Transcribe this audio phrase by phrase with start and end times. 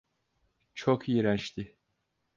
[0.73, 1.77] Çok iğrençti.